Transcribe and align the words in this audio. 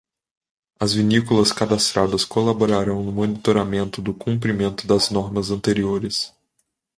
As 0.79 0.93
vinícolas 0.95 1.51
cadastradas 1.51 2.25
colaborarão 2.25 3.03
no 3.03 3.11
monitoramento 3.11 4.01
do 4.01 4.15
cumprimento 4.15 4.87
das 4.87 5.11
normas 5.11 5.51
anteriores. 5.51 6.33